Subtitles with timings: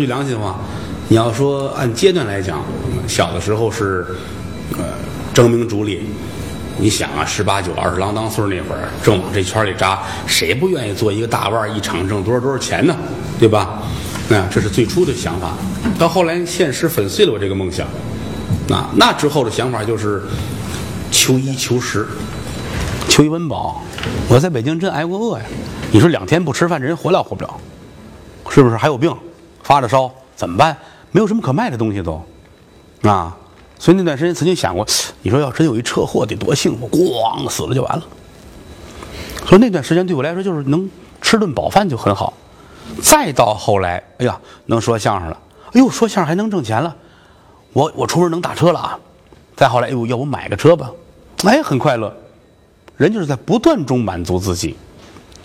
[0.00, 0.58] 句良心话，
[1.08, 2.62] 你要说按阶段来讲，
[3.06, 4.06] 小的时候是
[4.78, 4.84] 呃
[5.32, 6.02] 争名逐利。
[6.78, 12.96] 你想啊，十八九、二十郎当岁那会儿，正往这圈里扎，谁不愿意做一个大腕，一场挣多少多少钱呢？
[13.38, 13.82] 对吧？
[14.30, 15.52] 那这是最初的想法。
[15.98, 17.86] 到后来，现实粉碎了我这个梦想。
[18.70, 20.22] 啊，那之后的想法就是
[21.10, 22.06] 求医求食，
[23.08, 23.82] 求一温饱。
[24.28, 25.44] 我在北京真挨过饿呀！
[25.90, 27.54] 你说两天不吃饭，人活了活不了。
[28.48, 29.14] 是不是还有病，
[29.70, 30.76] 发着烧怎么办？
[31.12, 32.20] 没有什么可卖的东西都，
[33.02, 33.36] 啊！
[33.78, 34.84] 所以那段时间曾经想过，
[35.22, 38.02] 你说要真有一车祸得多幸福，咣死了就完了。
[39.46, 40.90] 所以那段时间对我来说就是能
[41.22, 42.32] 吃顿饱饭就很好。
[43.00, 46.96] 再到后来，哎呀，能说相声了，哎呦，说相声还能挣钱了，
[47.72, 48.98] 我我出门能打车了啊！
[49.54, 50.90] 再后来，哎呦，要不买个车吧，
[51.44, 52.12] 哎，很快乐。
[52.96, 54.74] 人就是在不断中满足自己，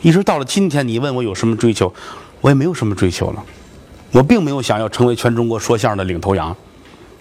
[0.01, 1.93] 一直到了今天，你问我有什么追求？
[2.41, 3.43] 我也没有什么追求了，
[4.15, 6.55] 我并没有想要成为全中国说相声的领头羊。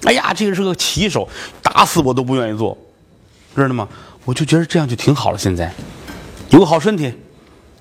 [0.04, 1.28] 哎呀，这个是个棋手，
[1.60, 2.78] 打死我都不愿意做，
[3.56, 3.88] 知道吗？
[4.24, 5.36] 我就觉得这样就挺好了。
[5.38, 5.74] 现在
[6.50, 7.12] 有个好身体，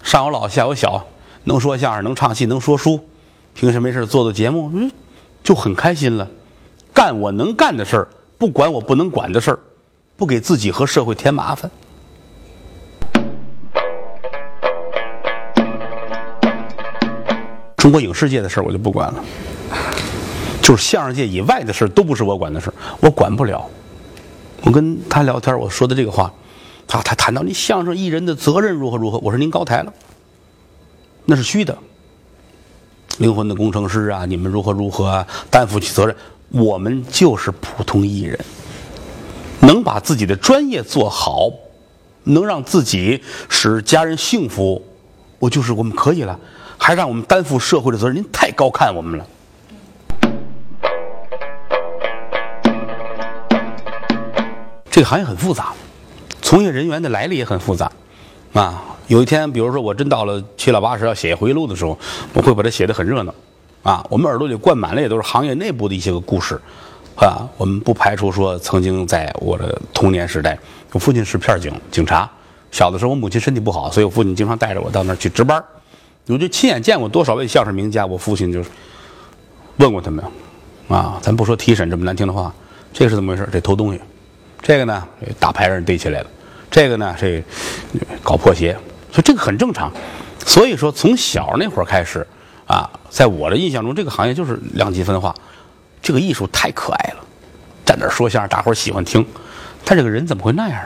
[0.01, 1.05] 上有老下有小，
[1.43, 2.99] 能说相声，能唱戏，能说书，
[3.53, 4.91] 平时没事做做节目，嗯，
[5.43, 6.27] 就很开心了。
[6.91, 8.07] 干我能干的事儿，
[8.39, 9.59] 不管我不能管的事儿，
[10.17, 11.69] 不给自己和社会添麻烦。
[17.83, 19.21] 中国影视界的事儿我就不管了，
[20.61, 23.69] 就是相声界以外的事儿都不是我管的事儿，我管不了。
[24.61, 26.31] 我跟他聊天，我说的这个话，
[26.87, 29.91] 他他谈到你相声艺人的责任如何如何，我说您高抬了，
[31.25, 31.77] 那是虚的。
[33.17, 36.15] 灵魂的工程师啊，你们如何如何，担负起责任，
[36.51, 38.39] 我们就是普通艺人，
[39.59, 41.51] 能把自己的专业做好，
[42.23, 44.81] 能让自己使家人幸福，
[45.37, 46.39] 我就是我们可以了。
[46.85, 49.25] 还让我们担负社会的责任，您太高看我们了。
[54.91, 55.71] 这个行业很复杂，
[56.41, 57.89] 从业人员的来历也很复杂，
[58.51, 61.97] 啊，有一天，比如说我真到了七老八十要写回忆录的时候，
[62.33, 63.33] 我会把它写的很热闹，
[63.81, 66.59] 啊，我们耳朵里灌满了也都是行业内部的一些个故事，
[67.15, 70.59] 啊，我们不排除说曾经在我的童年时代，
[70.91, 72.29] 我父亲是片警警察，
[72.71, 75.63] 小的时候我母亲身体不好，所以我父亲经常带着我到那儿去值班。
[76.27, 78.69] 我就亲眼见过多少位相声名家，我父亲就是
[79.77, 80.23] 问过他们，
[80.87, 82.53] 啊，咱不说提审这么难听的话，
[82.93, 83.47] 这是怎么回事？
[83.51, 83.99] 这偷东西，
[84.61, 85.05] 这个呢，
[85.37, 86.27] 打牌人逮起来了，
[86.71, 87.43] 这个呢，这
[88.23, 88.71] 搞破鞋，
[89.11, 89.91] 所以这个很正常。
[90.45, 92.25] 所以说，从小那会儿开始，
[92.67, 95.35] 啊，在我的印象中，这个行业就是两极分化。
[96.01, 97.25] 这个艺术太可爱了，
[97.85, 99.25] 站那说相声，大伙儿喜欢听。
[99.85, 100.81] 他这个人怎么会那样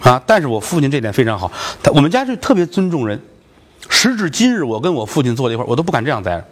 [0.00, 0.22] 啊？
[0.26, 3.20] 但是我父亲这点非常好，他我们家就特别尊重人。
[3.88, 6.44] 时至今日，我跟我父亲坐在一块儿，我都不敢这样待着。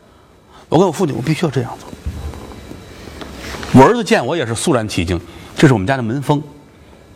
[0.69, 1.89] 我跟我父亲，我必须要这样做。
[3.75, 5.21] 我儿子见我也是肃然起敬，
[5.57, 6.43] 这是我们家的门风。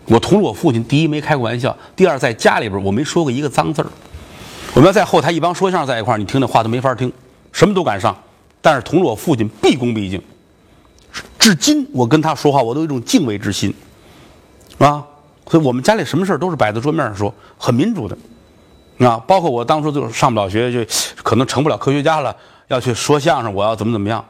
[0.07, 3.89] 我同我父亲，第一没开过玩笑，第二在家里边我没说过一个脏字儿。
[4.75, 7.13] 我们要在后台一帮说相声在一块儿，你听那话都没法听，
[7.53, 8.17] 什么都敢上。
[8.61, 10.23] 但是同着我父亲毕恭毕敬，
[11.39, 13.75] 至今我跟他说话，我都有一种敬畏之心，
[14.79, 15.05] 啊。
[15.49, 18.19] 所以我们家里什么事儿都是摆在桌面上说，很民主的。
[18.99, 22.35] 啊，包括我当初就上不了学，就可能成不了科学家了，
[22.69, 24.25] 要去说相声，我要怎么怎么样，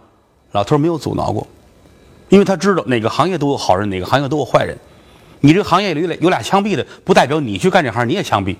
[0.52, 1.46] 老头没有阻挠过，
[2.28, 4.76] 因为他知道哪个行业都有好人，哪个行业都有坏人。
[5.40, 8.56] 你这个行业里有俩有俩枪毙的，不代表你去干这行你也枪毙。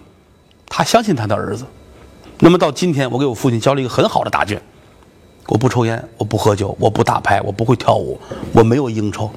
[0.68, 1.64] 他相信他的儿子。
[2.38, 4.62] 那么到今天，我给我父亲交了一个很好的答卷：
[5.46, 8.20] 我不抽烟，我不喝酒，我不打牌，我不会跳舞，
[8.52, 9.30] 我没有应酬，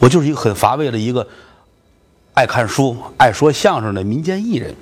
[0.00, 1.24] 我就是一个很乏味的一个
[2.32, 4.74] 爱看书、爱说相声的民间艺人。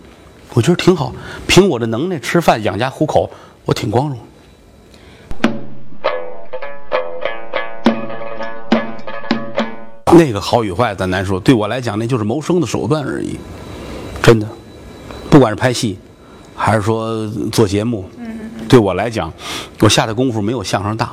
[0.53, 1.13] 我觉得挺好，
[1.47, 3.31] 凭我的能耐吃饭养家糊口，
[3.65, 4.19] 我挺光荣。
[10.13, 13.39] 那个好与坏咱难说，对我来讲那就是谋生的手段而已，
[14.21, 14.49] 真的。
[15.31, 15.97] 不管是拍戏，
[16.57, 18.05] 还是说做节目，
[18.69, 19.33] 对我来讲，
[19.79, 21.13] 我下的功夫没有相声大。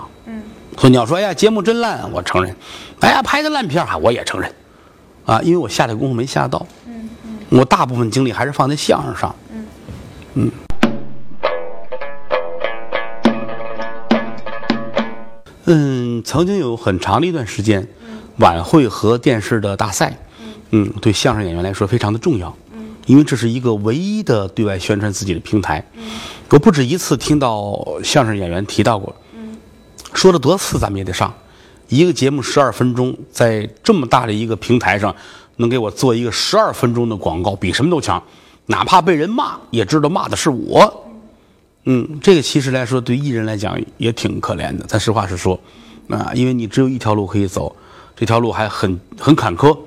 [0.80, 2.52] 所以你要说哎呀节目真烂，我承认；
[3.02, 4.52] 哎呀拍的烂片儿，我也承认。
[5.28, 6.66] 啊，因为我下的功夫没下到。
[7.50, 9.36] 我大部分精力还是放在相声上。
[9.52, 9.66] 嗯，
[10.36, 10.52] 嗯。
[15.70, 17.88] 嗯，曾经有很长的一段时间，
[18.38, 20.18] 晚会和电视的大赛，
[20.72, 25.86] 嗯，对相声演员来说非常的重要，嗯，因为这是一个唯一的对外宣传自己的平台。
[25.96, 26.04] 嗯，
[26.50, 29.58] 我不止一次听到相声演员提到过，嗯，
[30.14, 31.34] 说了多次咱们也得上，
[31.90, 35.14] 一个节目十二分钟，在这么大的一个平台上，
[35.58, 38.22] 能给我做一个十二分钟的广告，比什么都强，
[38.68, 41.04] 哪怕被人骂，也知道骂的是我。
[41.84, 44.86] 嗯，这个其实来说，对艺人来讲也挺可怜的。
[44.86, 45.60] 咱实话实说，
[46.10, 47.76] 啊，因为你只有一条路可以走，
[48.16, 49.78] 这条路还很很坎坷，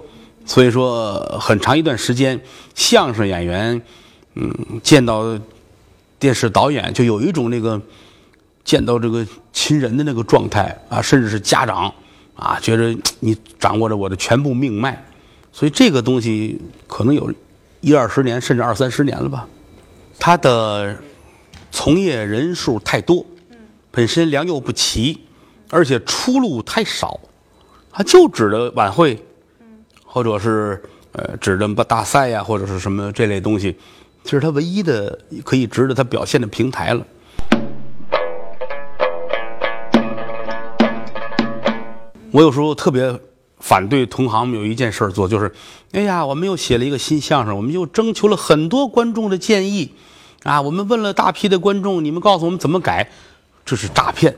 [0.47, 2.41] 所以说很长一段时间，
[2.75, 3.83] 相声演员，
[4.35, 5.39] 嗯，见到
[6.19, 7.81] 电视导演就有一种那个
[8.65, 11.93] 见到这个亲人的那个状态啊，甚至是家长
[12.35, 15.05] 啊，觉得你掌握着我的全部命脉，
[15.53, 17.33] 所以这个东西可能有
[17.81, 19.47] 一二十年，甚至二三十年了吧，
[20.19, 20.97] 他的。
[21.73, 23.25] 从业人数太多，
[23.93, 25.21] 本身良莠不齐，
[25.71, 27.21] 而且出路太少，
[27.93, 29.23] 他就指着晚会，
[30.05, 30.83] 或者是
[31.13, 33.79] 呃指着大赛呀，或者是什么这类东西，
[34.25, 37.07] 这是他唯一的可以值得他表现的平台了。
[42.33, 43.17] 我有时候特别
[43.61, 45.53] 反对同行们有一件事做，就是，
[45.93, 49.93] 哎呀，我们又写了一个新相声，我们又征求了很多观众的建议。
[50.43, 53.11] 啊，我们问了大批的观众，你们告诉我们怎么改，
[53.65, 54.35] 这是诈骗。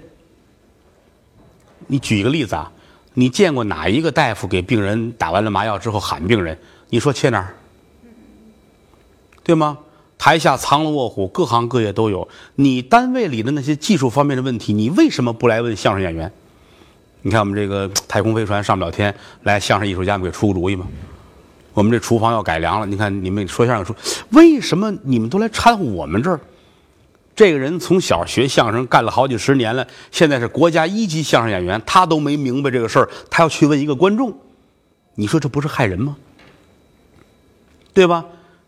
[1.87, 2.73] 你举一个例子啊，
[3.15, 6.59] 你见过哪一个大夫给病人打完了麻药之后喊病人？
[6.91, 7.55] 你说切哪儿？
[9.45, 9.79] 对吗？
[10.19, 12.29] 台下藏龙卧虎，各行各业都有。
[12.55, 16.33] 你单位里的那些技术方面的问题，你为什么不来问相声演员？
[17.23, 19.15] 你看我们这个太空飞船上不了天，
[19.45, 20.87] 来相声艺术家们给出个主意吗？
[21.73, 23.97] 我们这厨房要改良了，你看你们说相声说，
[24.31, 26.39] 为什么你们都来掺和我们这儿？
[27.35, 34.37] 这个人从小学相声干了好几十年了，现在是国家一级相声演员，他都没明白这个事儿，他要去问一个观众，
[35.15, 36.17] 你说这不是害人吗？
[37.95, 38.25] 对吧？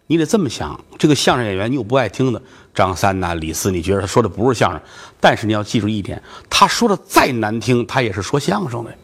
[0.07, 2.41] 你得这么想，这个相声演员你又不爱听的，
[2.75, 4.81] 张三呐、李四，你觉得他说的不是相声，
[5.21, 8.95] 但是你要记住一点，他说的再难听，他也是说相声的。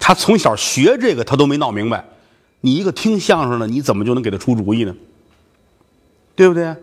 [0.00, 2.04] 他从小学这个，他都没闹明白。
[2.60, 4.94] 你一个听相声的，你怎么就能给他出主意呢？
[6.34, 6.74] 对不对？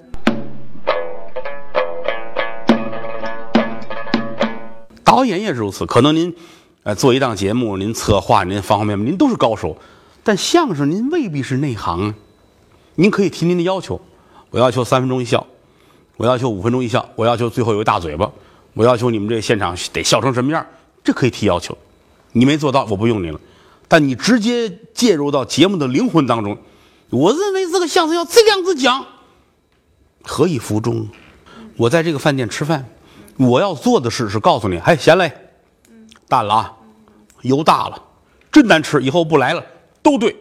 [5.04, 5.86] 导演也是如此。
[5.86, 6.36] 可能您，
[6.84, 9.78] 呃，做一档节目，您策划，您方方面面，您都是高手，
[10.24, 12.16] 但相声您未必是内行啊。
[12.96, 14.02] 您可以提您的要求，
[14.50, 15.48] 我要求三分钟一笑，
[16.18, 18.32] 我要求五分钟一笑，我要求最后有一大嘴巴，
[18.74, 20.66] 我要求你们这现场得笑成什么样，
[21.04, 21.78] 这可以提要求。
[22.32, 23.40] 你没做到，我不用你了。
[23.88, 26.58] 但你直接介入到节目的灵魂当中，
[27.10, 29.06] 我认为这个相声要这样子讲，
[30.24, 31.08] 何以服众？
[31.78, 32.86] 我在这个饭店吃饭，
[33.38, 35.32] 我要做的事是告诉你：，哎，咸嘞，
[36.28, 36.74] 淡了啊，
[37.42, 38.02] 油大了，
[38.52, 39.64] 真难吃，以后不来了，
[40.02, 40.36] 都对。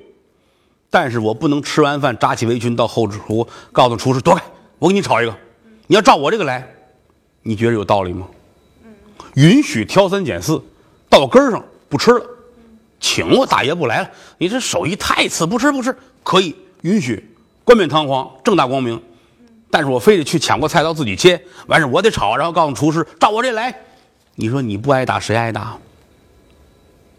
[0.88, 4.42] 但是我不能吃完饭扎起围裙到后厨，告诉厨师躲开，
[4.78, 5.36] 我给你炒一个。
[5.86, 6.66] 你要照我这个来，
[7.42, 8.26] 你觉得有道理吗？
[9.34, 10.62] 允许挑三拣四，
[11.08, 12.24] 到根儿上不吃了。
[13.00, 17.28] 请我大爷不来了，你这手艺太次，不吃不吃，可以允许，
[17.64, 19.00] 冠冕堂皇，正大光明。
[19.70, 23.76] 但是我非得去抢过菜刀自己切，完事我得炒，然后告诉厨师照我这来。
[24.36, 25.76] 你说你不挨打谁挨打？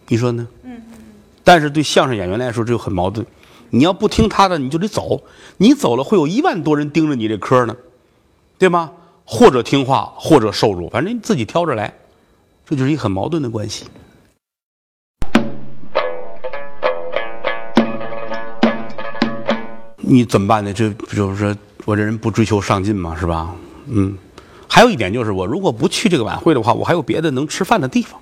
[0.07, 0.48] 你说呢？
[0.63, 0.81] 嗯。
[1.43, 3.24] 但是对相声演员来说，这就很矛盾。
[3.69, 5.22] 你要不听他的，你就得走。
[5.57, 7.75] 你走了，会有一万多人盯着你这科呢，
[8.57, 8.91] 对吗？
[9.25, 11.93] 或者听话，或者受辱，反正你自己挑着来。
[12.67, 13.85] 这就是一很矛盾的关系。
[19.97, 20.71] 你怎么办呢？
[20.71, 23.53] 这就是说我这人不追求上进嘛，是吧？
[23.88, 24.17] 嗯，
[24.67, 28.19] 还有一点就是，我如果不去这个晚会的话，我还有别的能吃饭的地方。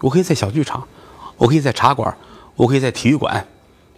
[0.00, 0.86] 我可以在小剧场，
[1.36, 2.16] 我可以在茶馆，
[2.56, 3.46] 我可以在体育馆，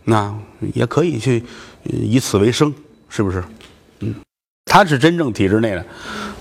[0.05, 0.37] 那
[0.75, 1.45] 也可以去
[1.85, 2.75] 以此为生，
[3.09, 3.43] 是不是？
[4.75, 5.79] 他是真正体制内的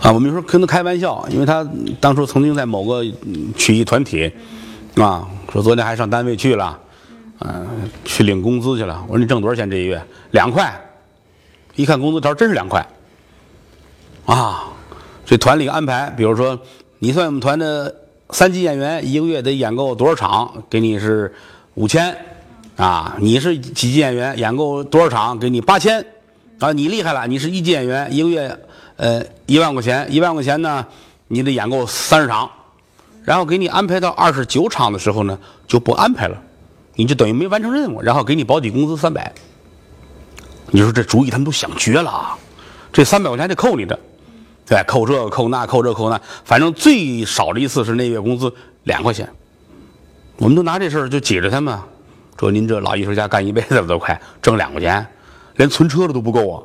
[0.02, 0.12] 啊。
[0.12, 1.64] 我们有时候跟他开玩笑，因为他
[2.00, 3.06] 当初曾经在某个
[3.56, 4.26] 曲艺团体
[4.96, 6.80] 啊，说昨天还上单位去了。
[7.42, 7.68] 嗯，
[8.04, 9.04] 去领工资去了。
[9.08, 10.04] 我说你挣多少钱这一月？
[10.32, 10.74] 两块。
[11.76, 12.84] 一看工资条，真是两块。
[14.26, 14.64] 啊，
[15.24, 16.60] 这团里安排，比如说
[16.98, 17.94] 你算我们团的
[18.32, 20.52] 三级演员，一个月得演够多少场？
[20.72, 21.32] 给你是
[21.76, 22.18] 五千。
[22.78, 25.38] 啊，你是几级演员，演够多少场？
[25.38, 26.04] 给你八千。
[26.64, 28.58] 啊，你厉害了，你是一级演员，一个月
[28.96, 30.86] 呃一万块钱，一万块钱呢，
[31.28, 32.50] 你得演够三十场。
[33.26, 36.42] 然后给你安排到二十九场的时候呢，就不安排了。
[36.96, 39.34] 你就等于没完成任务，然后给你保底工资三百。
[40.68, 42.38] 你说这主意他们都想绝了，啊
[42.94, 44.00] 这三百块钱得扣你的，
[44.66, 48.54] 对，扣这扣那，扣这扣那，反正最少的一次是那月工资
[48.84, 49.30] 两块钱。
[50.38, 51.78] 我们都拿这事儿就挤着他们，
[52.40, 55.06] 说您这老艺术家干一辈子了都快挣两块钱，
[55.56, 56.64] 连存车的都不够啊。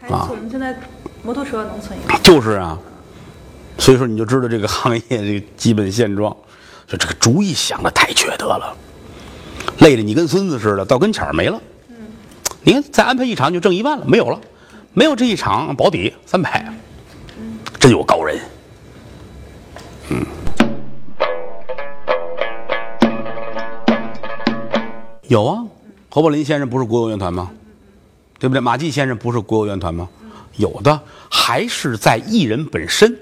[0.00, 0.78] 还存现在
[1.22, 2.18] 摩托车能存一个？
[2.22, 2.78] 就是啊，
[3.76, 6.34] 所以说你就知道这个行业这个基本现状，
[6.86, 8.76] 就这个主意想的太缺德了，
[9.80, 11.60] 累的你跟孙子似的，到跟前儿没了。
[11.88, 11.96] 嗯，
[12.62, 14.40] 你看再安排一场就挣一万了，没有了，
[14.94, 16.72] 没有这一场保底三百，
[17.78, 18.38] 真有高人。
[20.10, 20.24] 嗯，
[25.26, 25.64] 有啊，
[26.08, 27.50] 侯宝林先生不是国有乐团吗？
[28.38, 28.60] 对不对？
[28.60, 30.08] 马季先生不是国有院团吗？
[30.56, 33.16] 有的还是在艺人本身。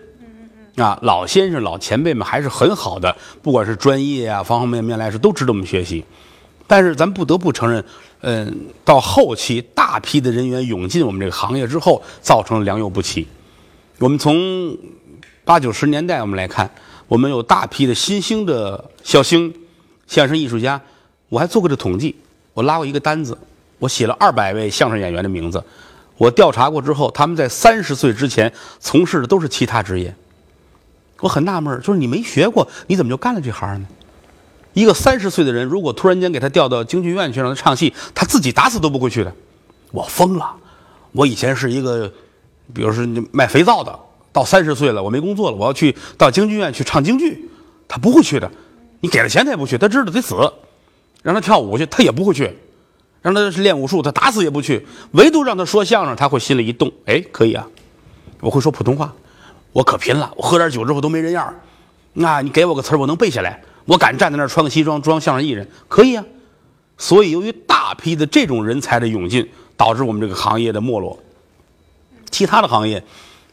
[0.76, 6.04] 啊，老先生、老前辈们还是很好的，不管是专业啊，方方面面来说，都值得我们学习。
[6.66, 7.82] 但是咱不得不承认，
[8.20, 13.26] 嗯，到后期大批的人员涌进我们这个行业之后，造成了良莠不齐。
[13.99, 14.76] 我们从
[15.46, 16.70] 八九十年代我们来看，
[17.08, 19.54] 我们有大批的新兴的小星
[20.06, 20.78] 相声艺术家，
[21.30, 22.14] 我还做过这统计，
[22.52, 23.38] 我拉过一个单子，
[23.78, 25.62] 我写了二百位相声演员的名字，
[26.16, 30.14] 我调查过之后，他们在三十岁之前从事的都是其他职业。
[31.21, 33.87] 我很纳闷，就是你没学过，你怎么就干了这行呢？
[34.75, 39.33] 一个三十岁的人，如果突然间给他调到京剧院去让他唱戏，他自己打死都不会去的。
[39.92, 40.54] 我疯了！
[41.12, 42.12] 我以前是一个，
[42.75, 43.99] 比如说卖肥皂的，
[44.33, 47.49] 到三十岁了，我没工作了，我要去到京剧院去唱京剧，
[47.88, 48.50] 他不会去的。
[49.00, 50.35] 你给了钱他也不去，他知道得死。
[51.23, 52.47] 让他跳舞去，他也不会去；
[53.33, 54.87] 让他练武术，他打死也不去。
[55.12, 57.66] 唯独让他说相声，他会心里一动，哎，可以啊，
[58.40, 59.12] 我会说普通话。
[59.73, 60.33] 我可拼了！
[60.37, 61.52] 我喝点酒之后都没人样
[62.14, 63.62] 那你给我个词儿，我能背下来。
[63.85, 66.25] 我敢站在那儿穿个西装装相声艺人，可以啊。
[66.97, 71.18] 所以，由于大批的这种人才的涌进，导致我们这个行业的没落。
[72.30, 73.02] 其他的行业，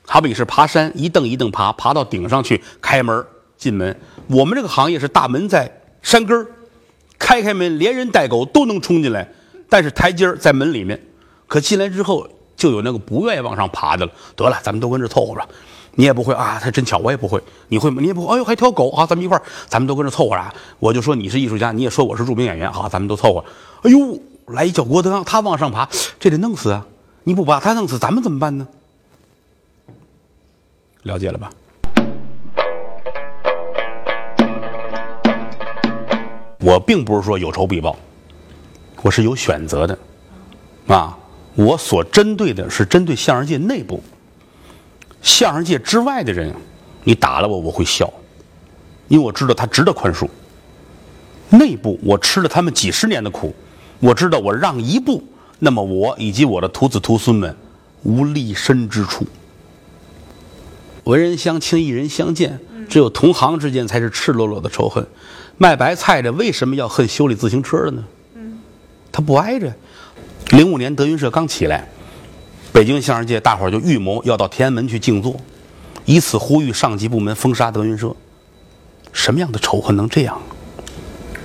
[0.05, 3.25] 好比是爬山，一蹬一蹬爬，爬到顶上去开门
[3.57, 3.99] 进门。
[4.27, 6.47] 我们这个行业是大门在山根儿，
[7.19, 9.29] 开开门，连人带狗都能冲进来，
[9.69, 11.01] 但是台阶在门里面。
[11.47, 14.11] 可进来之后，就有那个不愿意往上爬的了。
[14.35, 15.47] 得了，咱们都跟这凑合着。
[15.95, 17.39] 你也不会啊，他真巧，我也不会。
[17.67, 18.01] 你会吗？
[18.01, 18.33] 你也不会。
[18.33, 19.05] 哎呦，还条狗啊！
[19.05, 20.51] 咱们一块儿，咱们都跟着凑合啊。
[20.79, 23.45] 我就说你是艺术家，你也说我是著名演员，好，咱们都凑合。
[23.83, 25.87] 哎呦，来一脚郭德纲，他往上爬，
[26.19, 26.87] 这得弄死啊！
[27.23, 28.67] 你不把他弄死，咱们怎么办呢？
[31.03, 31.51] 了解了吧？
[36.59, 37.95] 我并不是说有仇必报，
[39.03, 39.99] 我是有选择的，
[40.87, 41.15] 啊，
[41.55, 44.01] 我所针对的是针对相声界内部。
[45.21, 46.55] 相声界之外的人，
[47.03, 48.11] 你打了我，我会笑，
[49.09, 50.29] 因为我知道他值得宽恕。
[51.49, 53.53] 内部我吃了他们几十年的苦，
[53.99, 55.21] 我知道我让一步，
[55.59, 57.53] 那么我以及我的徒子徒孙们
[58.03, 59.27] 无立身之处。
[61.03, 62.57] 文人相轻，艺人相贱，
[62.87, 65.05] 只有同行之间才是赤裸裸的仇恨。
[65.57, 68.05] 卖白菜的为什么要恨修理自行车的呢？
[69.13, 69.73] 他不挨着。
[70.49, 71.87] 零五年德云社刚起来。
[72.73, 75.39] 北京相声界大伙儿就预谋要到天安门去静坐，
[76.05, 78.13] 以此呼吁上级部门封杀德云社。
[79.13, 80.41] 什么样的仇恨能这样？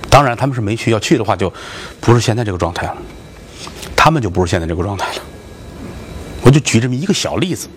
[0.09, 1.53] 当然他们是没去，要去的话就
[2.01, 2.97] 不是现在这个状态了。
[3.95, 5.21] 他们就不是现在这个状态了。
[6.41, 7.67] 我就举这么一个小例子，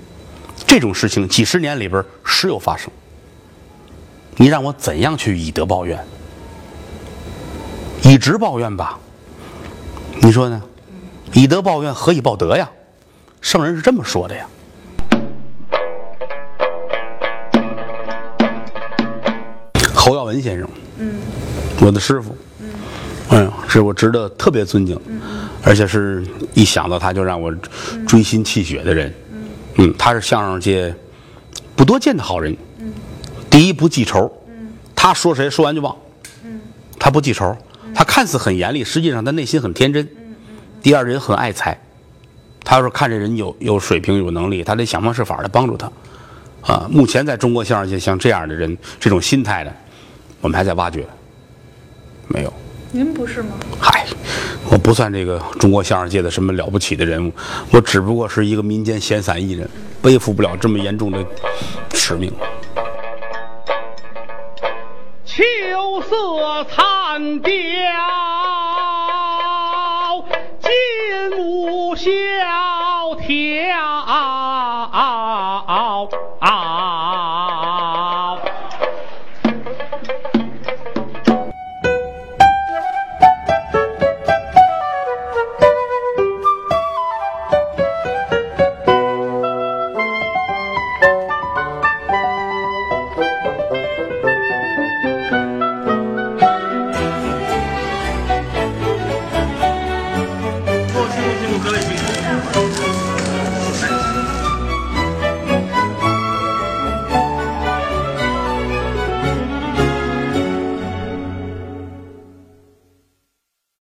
[0.66, 2.90] 这种事情几十年里边时有发生。
[4.36, 6.02] 你让我怎样去以德报怨？
[8.02, 8.98] 以直报怨吧？
[10.20, 10.62] 你说呢？
[11.32, 12.68] 以德报怨，何以报德呀？
[13.40, 14.46] 圣人是这么说的呀。
[19.94, 21.14] 侯耀文先生，嗯，
[21.80, 22.68] 我的师傅，嗯，
[23.30, 25.20] 嗯，是我值得特别尊敬，嗯，
[25.62, 27.54] 而且是一想到他就让我
[28.06, 29.44] 锥心泣血的人，嗯，
[29.76, 30.92] 嗯，他是相声界
[31.76, 32.92] 不多见的好人，嗯，
[33.48, 35.96] 第一不记仇，嗯，他说谁说完就忘，
[36.44, 36.60] 嗯，
[36.98, 37.56] 他不记仇，
[37.94, 40.34] 他看似很严厉，实际上他内心很天真，嗯，
[40.82, 41.78] 第二人很爱财。
[42.64, 45.90] 他要是看这人有有水平有能力，他得想方设法的帮助他，
[46.62, 46.86] 啊！
[46.88, 49.74] 目前在中国相声界，像这样的人，这种心态的，
[50.40, 51.04] 我们还在挖掘。
[52.28, 52.52] 没有。
[52.92, 53.56] 您不是吗？
[53.80, 54.06] 嗨，
[54.70, 57.32] 我不算这个中国相声界的什么了不起的人物，
[57.72, 59.68] 我只不过是一个民间闲散艺人，
[60.00, 61.26] 背负不了这么严重的
[61.92, 62.32] 使命。
[65.24, 65.42] 秋
[66.02, 66.64] 色
[67.12, 68.21] 残凋。